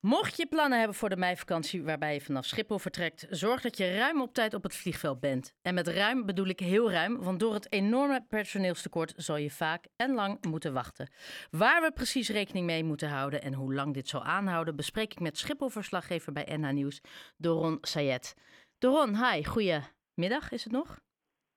[0.00, 3.96] Mocht je plannen hebben voor de meivakantie waarbij je vanaf Schiphol vertrekt, zorg dat je
[3.96, 5.52] ruim op tijd op het vliegveld bent.
[5.62, 9.86] En met ruim bedoel ik heel ruim, want door het enorme personeelstekort zal je vaak
[9.96, 11.10] en lang moeten wachten.
[11.50, 15.20] Waar we precies rekening mee moeten houden en hoe lang dit zal aanhouden, bespreek ik
[15.20, 17.00] met Schiphol-verslaggever bij NH Nieuws,
[17.36, 18.34] Doron Sayed.
[18.78, 21.00] Doron, hi, goedemiddag is het nog?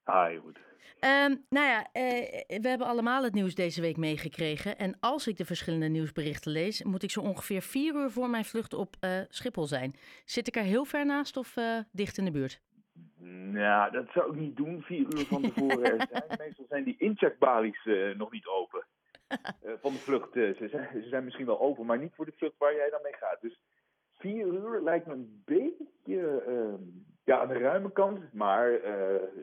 [0.05, 0.68] Hi, goed.
[0.99, 4.77] Ehm, nou ja, eh, we hebben allemaal het nieuws deze week meegekregen.
[4.77, 8.45] En als ik de verschillende nieuwsberichten lees, moet ik zo ongeveer vier uur voor mijn
[8.45, 9.93] vlucht op eh, Schiphol zijn.
[10.25, 12.61] Zit ik er heel ver naast of uh, dicht in de buurt?
[13.51, 16.23] Nou, dat zou ik niet doen, vier uur van tevoren zijn.
[16.37, 18.85] Meestal zijn die incheckbalies nog niet open.
[19.81, 22.57] van de vlucht, ze zijn, ze, zijn, misschien wel open, maar niet voor de vlucht
[22.57, 23.41] waar jij dan mee gaat.
[23.41, 23.59] Dus
[24.17, 26.83] vier uur lijkt me een beetje ehm,
[27.23, 28.33] ja, aan de ruime kant.
[28.33, 28.79] Maar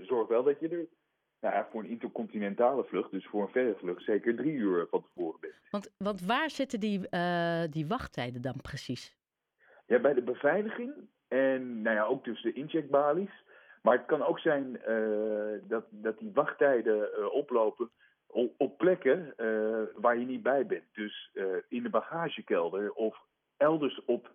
[0.02, 0.87] zorg wel dat je er
[1.46, 5.02] nou ja, voor een intercontinentale vlucht, dus voor een verre vlucht, zeker drie uur van
[5.02, 5.54] tevoren bent.
[5.70, 9.16] Want, want waar zitten die, uh, die wachttijden dan precies?
[9.87, 10.92] Ja, bij de beveiliging
[11.28, 13.45] en nou ja, ook dus de incheckbalies.
[13.82, 17.90] Maar het kan ook zijn uh, dat, dat die wachttijden uh, oplopen
[18.26, 19.35] op, op plekken
[19.96, 20.85] waar je niet bij bent.
[20.92, 21.30] Dus
[21.68, 23.18] in de bagagekelder of
[23.57, 24.30] elders op,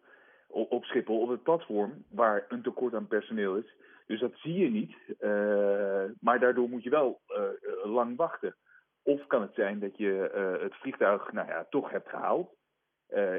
[0.52, 3.76] op, Schiphol, op het platform, waar een tekort aan personeel is.
[4.08, 4.96] Dus dat zie je niet.
[5.20, 8.56] Uh, maar daardoor moet je wel uh, lang wachten.
[9.04, 12.56] Of kan het zijn dat je uh, het vliegtuig nou ja, toch hebt gehaald,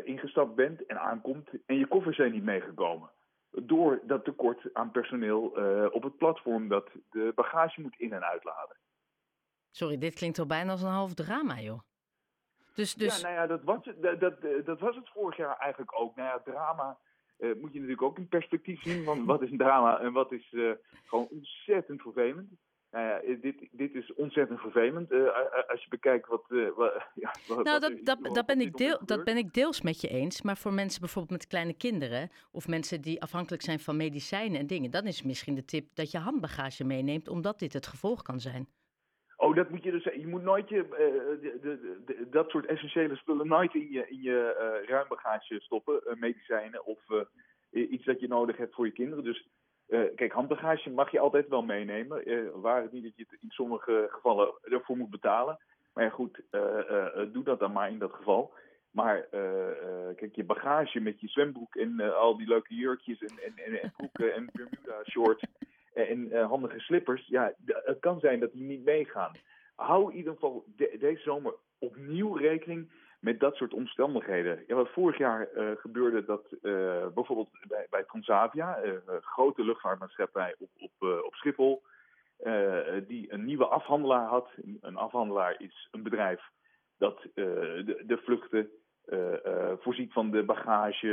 [0.05, 3.11] ingestapt bent en aankomt en je koffers zijn niet meegekomen.
[3.51, 5.43] Door dat tekort aan personeel
[5.93, 8.77] op het platform dat de bagage moet in- en uitladen.
[9.71, 11.81] Sorry, dit klinkt al bijna als een half drama, joh.
[12.75, 13.21] Dus, dus...
[13.21, 16.17] Ja, nou ja, dat was, het, dat, dat, dat was het vorig jaar eigenlijk ook.
[16.17, 16.99] Nou ja, drama
[17.39, 20.33] uh, moet je natuurlijk ook in perspectief zien van wat is een drama en wat
[20.33, 20.73] is uh,
[21.07, 22.51] gewoon ontzettend vervelend.
[22.91, 25.13] Nou ja, dit, dit is ontzettend vervelend.
[25.13, 25.29] Uh,
[25.69, 26.45] als je bekijkt wat.
[26.77, 30.01] wat ja, wat, nou, dat, dat, dat, ben ik deel, dat ben ik deels met
[30.01, 30.43] je eens.
[30.43, 32.31] Maar voor mensen bijvoorbeeld met kleine kinderen.
[32.51, 34.91] of mensen die afhankelijk zijn van medicijnen en dingen.
[34.91, 37.29] dan is misschien de tip dat je handbagage meeneemt.
[37.29, 38.69] omdat dit het gevolg kan zijn.
[39.43, 40.05] Oh, dat moet je dus.
[40.05, 44.23] Je moet nooit je, uh, de, de, dat soort essentiële spullen nooit in je, in
[44.23, 46.01] je uh, ruimbagage stoppen.
[46.07, 46.99] Uh, medicijnen of
[47.71, 49.25] iets dat je nodig hebt voor je kinderen.
[49.25, 49.49] Dus
[50.15, 52.23] kijk, handbagage mag je altijd wel meenemen.
[52.61, 55.59] waar het niet dat je het in sommige gevallen ervoor moet betalen.
[55.95, 56.43] Maar ja, goed,
[57.33, 58.53] doe dat dan maar in dat geval.
[58.91, 59.27] Maar
[60.17, 64.33] kijk, je bagage met je zwembroek en al die leuke jurkjes en, en, en, en
[64.35, 65.45] en Bermuda shorts
[65.95, 69.33] en uh, handige slippers, ja, het kan zijn dat die niet meegaan.
[69.75, 70.65] Hou in ieder geval
[70.99, 74.65] deze zomer opnieuw rekening met dat soort omstandigheden.
[74.67, 80.55] Ja, wat vorig jaar uh, gebeurde dat uh, bijvoorbeeld bij, bij Transavia, een grote luchtvaartmaatschappij
[80.59, 81.83] op, op, op Schiphol,
[83.07, 84.51] die een nieuwe afhandelaar had.
[84.81, 86.43] Een afhandelaar is een bedrijf
[86.99, 88.71] dat de, de, vluchten
[89.81, 91.07] voorziet van de bagage,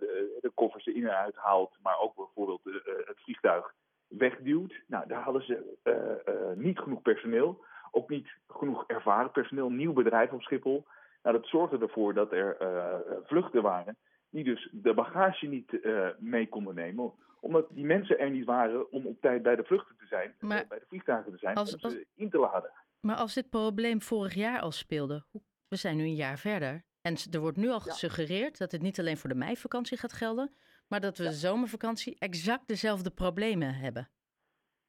[0.00, 2.64] de, de koffers erin en uit haalt, maar ook bijvoorbeeld
[3.04, 3.74] het vliegtuig
[4.18, 4.80] wegduwt.
[4.86, 7.64] Nou, daar hadden ze uh, uh, niet genoeg personeel.
[7.90, 9.70] Ook niet genoeg ervaren personeel.
[9.70, 10.86] Nieuw bedrijf op Schiphol.
[11.22, 12.94] Nou, dat zorgde ervoor dat er uh,
[13.24, 13.96] vluchten waren.
[14.30, 15.86] Die dus de bagage niet
[16.18, 17.12] mee konden nemen.
[17.40, 20.34] Omdat die mensen er niet waren om op tijd bij de vluchten te zijn.
[20.40, 21.56] Maar bij de vliegtuigen te zijn.
[21.56, 22.70] Als, om ze in te laden.
[23.00, 25.24] Maar als dit probleem vorig jaar al speelde.
[25.68, 26.84] We zijn nu een jaar verder.
[27.00, 30.54] En er wordt nu al gesuggereerd dat het niet alleen voor de meivakantie gaat gelden,
[30.88, 34.08] maar dat we de zomervakantie exact dezelfde problemen hebben.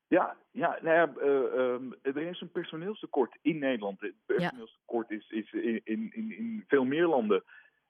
[0.08, 4.02] Ja, ja, nou ja, uh, um, er is een personeelstekort in Nederland.
[4.02, 7.44] Het personeelstekort is, is in, in, in veel meer landen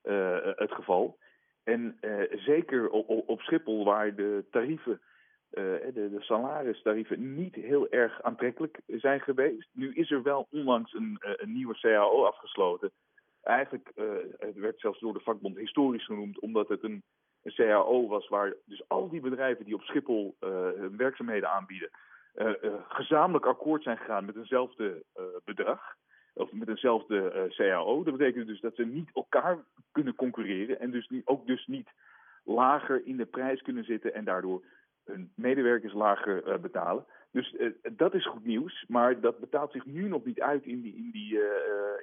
[0.04, 1.18] uh, het geval.
[1.64, 5.02] En uh, zeker op, op, Schiphol, waar de tarieven,
[5.50, 9.70] de, de salaristarieven niet heel erg aantrekkelijk zijn geweest.
[9.72, 12.92] Nu is er wel onlangs een, een nieuwe CAO afgesloten.
[13.44, 13.92] Eigenlijk,
[14.38, 17.04] het werd zelfs door de vakbond historisch genoemd, omdat het een
[17.48, 21.90] een CAO was waar dus al die bedrijven die op Schiphol uh, hun werkzaamheden aanbieden,
[22.36, 25.04] uh, uh, gezamenlijk akkoord zijn gegaan met eenzelfde
[25.46, 25.96] bedrag.
[26.34, 28.04] Of met eenzelfde CAO.
[28.04, 29.58] Dat betekent dus dat ze niet elkaar
[29.92, 30.80] kunnen concurreren.
[30.80, 31.90] En dus niet, ook dus niet
[32.44, 34.64] lager in de prijs kunnen zitten en daardoor
[35.06, 37.06] hun medewerkers lager betalen.
[37.32, 37.56] Dus
[37.92, 41.10] dat is goed nieuws, maar dat betaalt zich nu nog niet uit in die, in
[41.12, 41.34] die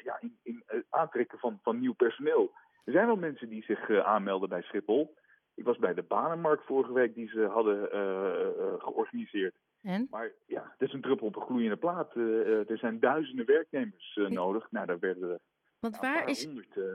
[0.04, 2.52] ja, in, in aantrekken van, van nieuw personeel.
[2.84, 5.14] Er zijn wel mensen die zich aanmelden bij Schiphol.
[5.54, 9.54] Ik was bij de banenmarkt vorige week die ze hadden uh, georganiseerd.
[9.82, 10.06] En?
[10.10, 12.14] Maar ja, het is een druppel op een gloeiende plaat.
[12.14, 14.70] Uh, er zijn duizenden werknemers nodig.
[14.70, 15.40] Nou, daar werden er
[15.84, 16.48] want waar is,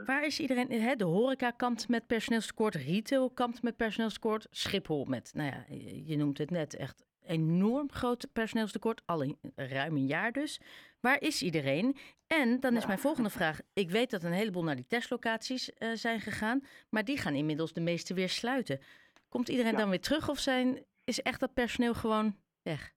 [0.05, 0.71] waar is iedereen?
[0.71, 6.17] Hè, de horeca kampt met personeelstekort, retail kampt met personeelstekort, Schiphol met, nou ja, je
[6.17, 10.61] noemt het net, echt enorm groot personeelstekort, al in ruim een jaar dus.
[11.01, 11.95] Waar is iedereen?
[12.27, 13.59] En dan is mijn volgende vraag.
[13.73, 17.73] Ik weet dat een heleboel naar die testlocaties uh, zijn gegaan, maar die gaan inmiddels
[17.73, 18.79] de meeste weer sluiten.
[19.29, 22.91] Komt iedereen dan weer terug of zijn, is echt dat personeel gewoon weg?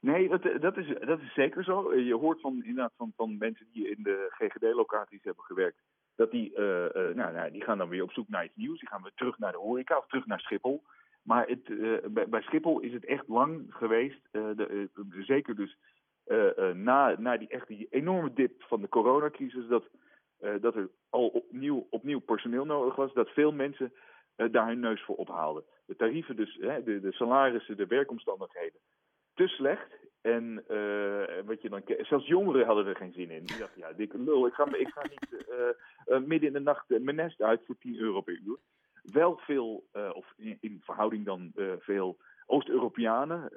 [0.00, 1.94] Nee, dat, dat, is, dat is zeker zo.
[1.94, 5.78] Je hoort van, inderdaad van, van mensen die in de GGD-locaties hebben gewerkt,
[6.16, 8.78] dat die, uh, uh, nou, nou, die gaan dan weer op zoek naar iets nieuws.
[8.78, 10.82] Die gaan weer terug naar de horeca of terug naar Schiphol.
[11.22, 14.88] Maar het, uh, bij, bij, Schiphol is het echt lang geweest, de,
[15.26, 15.76] zeker dus
[16.74, 19.84] na, na die, echt enorme dip van de coronacrisis, dat,
[20.60, 23.92] dat er al opnieuw, opnieuw personeel nodig was, dat veel mensen
[24.36, 25.64] daar hun neus voor ophaalden.
[25.86, 28.80] De tarieven dus, hè, de, de salarissen, de werkomstandigheden,
[29.34, 30.06] te slecht.
[30.20, 30.64] En
[31.44, 33.44] wat je dan, zelfs jongeren hadden er geen zin in.
[33.44, 37.16] Die dachten, ja, dikke lul, ik ga, ik ga niet midden in de nacht mijn
[37.16, 38.58] nest uit voor 10 euro per uur.
[39.02, 42.18] Wel veel, of in, in, verhouding dan veel
[42.50, 43.50] Oost-Europeanen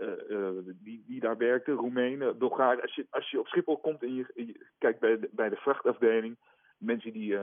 [0.84, 2.82] die, die daar werkten, Roemenen, Bulgaren.
[2.82, 5.56] Als je, als je op Schiphol komt en je, je kijkt bij de, bij de
[5.56, 6.38] vrachtafdeling,
[6.78, 7.38] mensen die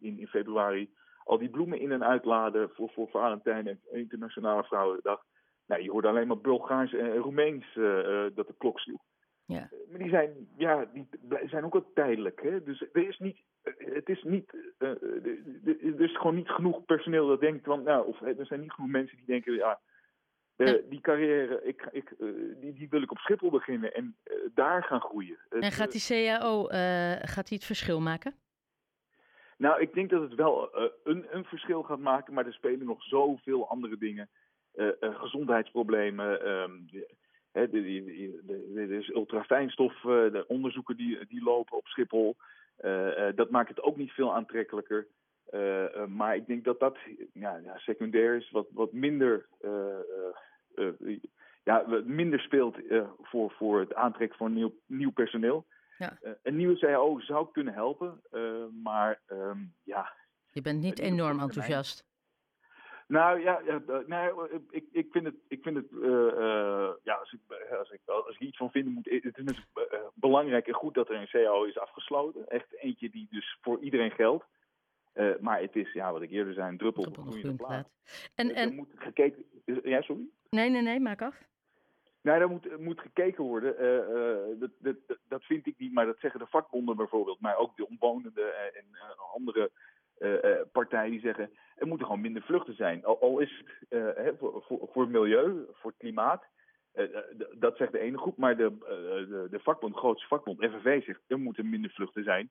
[0.00, 0.90] in, in februari
[1.24, 5.24] al die bloemen in en uitladen voor, voor Valentijn en Internationale Vrouwendag
[5.66, 7.74] nou, je hoorde alleen maar Bulgaars en Roemeens
[8.34, 9.00] dat de klok sloeg.
[9.48, 9.68] Ja.
[9.70, 11.08] Eh, maar die zijn, ja, die
[11.46, 12.42] zijn ook wel tijdelijk.
[12.42, 12.62] Hè?
[12.62, 13.38] Dus er is niet,
[13.78, 18.46] het is niet, er is gewoon niet genoeg personeel dat denkt van, nou, of er
[18.46, 19.80] zijn niet genoeg mensen die denken, ja,
[20.88, 22.14] die carrière, ik, ik,
[22.60, 24.16] die, die wil ik op Schiphol beginnen en
[24.54, 25.38] daar gaan groeien.
[25.48, 26.64] En gaat die CAO,
[27.20, 28.34] gaat die het verschil maken?
[29.56, 30.70] Nou, ik denk dat het wel
[31.04, 34.28] een, een verschil gaat maken, maar er spelen nog zoveel andere dingen.
[34.78, 36.40] Eh, eh, gezondheidsproblemen.
[36.40, 36.72] er
[37.52, 42.36] ehm, is ultrafijnstof, eh, de onderzoeken die, die lopen op Schiphol.
[43.34, 45.06] dat maakt het ook niet veel aantrekkelijker.
[46.08, 46.96] maar ik denk dat dat
[47.32, 49.46] ja, ja, secundair is, wat, wat minder
[51.64, 52.76] ja, minder speelt
[53.22, 55.66] voor, voor het aantrekken van nieuw, nieuw personeel.
[55.98, 56.18] Ja.
[56.42, 58.22] Een nieuwe CAO zou kunnen helpen,
[58.82, 60.12] maar um, ja.
[60.50, 62.06] Je bent niet enorm enthousiast.
[63.06, 67.40] Nou ja, ja nou, ik, ik vind het, ik vind het uh, ja, als ik,
[67.78, 69.66] als, ik, als ik iets van vind, moet, het is
[70.14, 72.48] belangrijk en goed dat er een CAO is afgesloten.
[72.48, 74.44] Echt eentje die dus voor iedereen geldt.
[75.18, 77.88] Uh, maar het is, ja, wat ik eerder zei, een druppel, op een goede plaat.
[78.34, 78.68] En, en...
[78.68, 79.44] Er moet gekeken...
[79.82, 80.28] Ja, sorry?
[80.50, 81.34] Nee, nee, nee, maak af.
[82.22, 83.76] Nee, daar moet, moet gekeken worden.
[84.58, 87.40] dat, dat, dat vind ik niet, maar dat zeggen de vakbonden bijvoorbeeld.
[87.40, 88.84] Maar ook de omwonenden en
[89.34, 89.70] andere
[90.72, 93.04] partijen die zeggen er moeten gewoon minder vluchten zijn.
[93.04, 96.44] Al, al is het voor, voor, voor, het milieu, voor het klimaat.
[97.54, 101.38] Dat zegt de ene groep, maar de, de, de vakbond, grootste vakbond, FNV, zegt er
[101.38, 102.50] moeten minder vluchten zijn.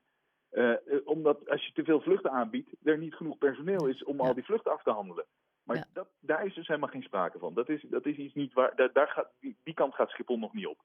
[1.06, 4.44] Omdat als je te veel vluchten aanbiedt, er niet genoeg personeel is om al die
[4.44, 5.26] vluchten af te handelen.
[5.64, 7.54] Maar dat, daar is dus helemaal geen sprake van.
[7.54, 8.76] Dat is, dat is iets niet waar.
[8.76, 10.82] Daar, daar gaat, die, die kant gaat Schiphol nog niet op.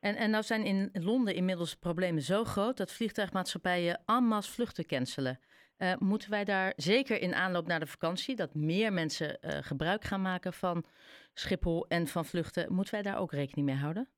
[0.00, 5.40] En, en nou zijn in Londen inmiddels problemen zo groot dat vliegtuigmaatschappijen en vluchten cancelen.
[5.78, 10.04] Uh, moeten wij daar zeker in aanloop naar de vakantie, dat meer mensen uh, gebruik
[10.04, 10.84] gaan maken van
[11.32, 14.08] Schiphol en van vluchten, moeten wij daar ook rekening mee houden?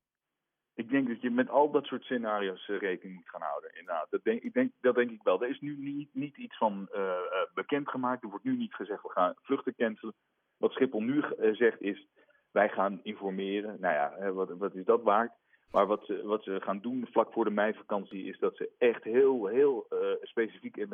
[0.79, 3.69] Ik denk dat je met al dat soort scenario's uh, rekening moet gaan houden.
[3.69, 5.41] Inderdaad, dat denk, ik denk, dat denk ik wel.
[5.41, 6.89] Er is nu niet, niet iets van
[7.53, 8.23] bekendgemaakt.
[8.23, 10.13] Er wordt nu niet gezegd we gaan vluchten cancelen.
[10.57, 12.07] Wat Schiphol nu zegt is
[12.51, 13.77] wij gaan informeren.
[13.79, 15.31] Nou ja, wat, wat is dat waard?
[15.71, 19.03] Maar wat ze, wat ze gaan doen vlak voor de meivakantie is dat ze echt
[19.03, 20.89] heel, heel uh, specifiek, en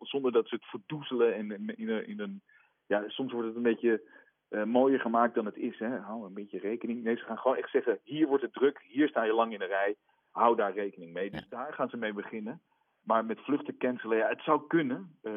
[0.00, 2.42] zonder dat ze het verdoezelen en in, in, in, een,
[2.86, 4.02] ja, soms wordt het een beetje
[4.50, 5.78] uh, mooier gemaakt dan het is.
[5.78, 5.98] Hè?
[5.98, 7.02] Hou een beetje rekening.
[7.02, 9.58] Nee, ze gaan gewoon echt zeggen, hier wordt het druk, hier sta je lang in
[9.58, 9.96] de rij,
[10.30, 11.30] hou daar rekening mee.
[11.30, 12.60] Dus daar gaan ze mee beginnen.
[13.02, 15.18] Maar met vluchten cancelen, ja, het zou kunnen.
[15.22, 15.32] Uh,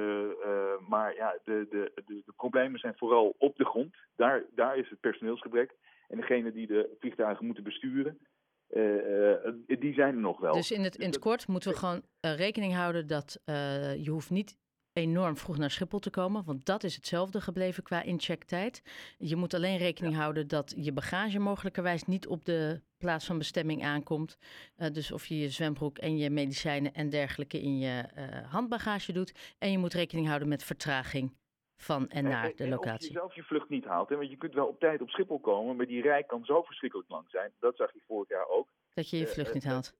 [0.88, 3.96] maar ja, de, de, de, de, problemen zijn vooral op de grond.
[4.16, 5.76] Daar, daar is het personeelsgebrek.
[6.08, 8.20] En degene die de vliegtuigen moeten besturen,
[8.70, 9.34] uh,
[9.80, 10.54] die zijn er nog wel.
[10.54, 13.42] Dus in het, in het kort moeten we gewoon rekening houden dat
[14.04, 14.58] je hoeft niet
[14.94, 18.82] enorm vroeg naar Schiphol te komen, want dat is hetzelfde gebleven qua inchecktijd.
[19.18, 23.84] Je moet alleen rekening houden dat je bagage mogelijkerwijs niet op de plaats van bestemming
[23.84, 24.38] aankomt.
[24.92, 28.04] dus of je je zwembroek en je medicijnen en dergelijke in je
[28.50, 29.56] handbagage doet.
[29.60, 31.38] En je moet rekening houden met vertraging
[31.82, 33.08] van en naar de locatie.
[33.10, 34.10] Of je zelf je vlucht niet haalt.
[34.10, 34.16] Hè?
[34.16, 37.10] Want je kunt wel op tijd op Schiphol komen, maar die rij kan zo verschrikkelijk
[37.10, 37.52] lang zijn.
[37.60, 38.68] Dat zag je vorig jaar ook.
[38.94, 39.94] Dat je je eh, vlucht niet eh, haalt.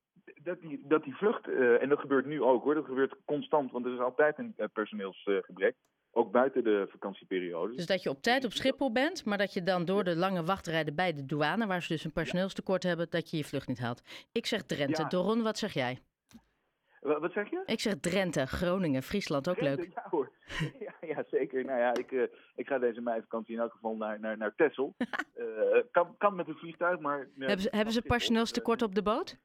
[0.44, 3.72] Dat die, dat die vlucht, uh, en dat gebeurt nu ook hoor, dat gebeurt constant,
[3.72, 5.76] want er is altijd een uh, personeelsgebrek.
[6.12, 7.76] ook buiten de vakantieperiode.
[7.76, 10.44] Dus dat je op tijd op Schiphol bent, maar dat je dan door de lange
[10.44, 13.80] wachtrijden bij de douane, waar ze dus een personeelstekort hebben, dat je je vlucht niet
[13.80, 14.28] haalt.
[14.32, 15.02] Ik zeg Drenthe.
[15.02, 15.08] Ja.
[15.08, 16.00] Doron, wat zeg jij?
[17.00, 17.64] Wat zeg je?
[17.66, 19.94] Ik zeg Drenthe, Groningen, Friesland, ook Drenthe, leuk.
[19.94, 20.32] Ja hoor,
[20.86, 21.66] ja, ja, zeker.
[21.66, 22.24] Nou ja, ik, uh,
[22.56, 24.96] ik ga deze meivakantie in elk geval naar, naar, naar Texel.
[25.36, 25.46] uh,
[25.92, 27.30] kan, kan met een vliegtuig, maar...
[27.38, 29.38] hebben ze, hebben ze personeelstekort op de boot?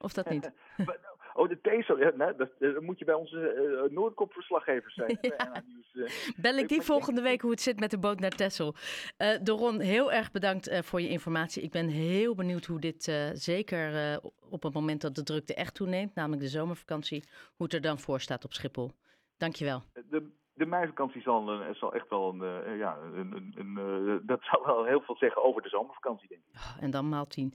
[0.00, 0.50] Of dat niet?
[1.34, 1.98] oh, de TESO.
[1.98, 3.54] Ja, nou, dat, dat, moet je bij onze
[3.86, 5.18] uh, Noordkop-verslaggevers zijn.
[5.20, 5.62] ja.
[6.42, 8.74] Bel ik die volgende week hoe het zit met de boot naar Texel.
[9.18, 11.62] Uh, Doron, heel erg bedankt voor je informatie.
[11.62, 16.14] Ik ben heel benieuwd hoe dit, zeker op het moment dat de drukte echt toeneemt,
[16.14, 17.24] namelijk de zomervakantie,
[17.56, 18.90] hoe het er dan voor staat op Schiphol.
[19.36, 19.82] Dankjewel.
[19.92, 24.84] De, de meivakantie zal, zal echt wel een, ja, een, een, een dat zal wel
[24.84, 26.54] heel veel zeggen over de zomervakantie, denk ik.
[26.54, 27.54] Oh, en dan maal tien.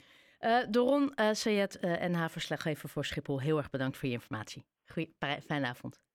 [0.69, 4.65] Doron Sayed, NH-verslaggever voor Schiphol, heel erg bedankt voor je informatie.
[4.85, 5.99] Goeie, fijne avond.